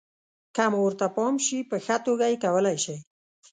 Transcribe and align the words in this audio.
که 0.55 0.63
مو 0.71 0.79
ورته 0.85 1.07
پام 1.15 1.35
شي، 1.45 1.57
په 1.69 1.75
ښه 1.85 1.95
توګه 2.05 2.25
یې 2.31 2.41
کولای 2.45 2.77
شئ. 2.83 2.97